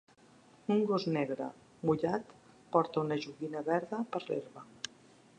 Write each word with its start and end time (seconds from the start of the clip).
Un 0.75 0.79
gos 0.91 1.03
negre 1.17 1.49
mullat 1.89 2.33
porta 2.77 3.01
una 3.03 3.17
joguina 3.25 3.63
verda 3.69 3.99
per 4.15 4.23
l'herba 4.31 4.65